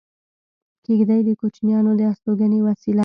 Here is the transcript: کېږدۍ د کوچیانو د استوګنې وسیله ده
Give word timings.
کېږدۍ 0.85 1.19
د 1.25 1.29
کوچیانو 1.39 1.91
د 1.99 2.01
استوګنې 2.11 2.59
وسیله 2.67 2.97
ده 2.97 2.99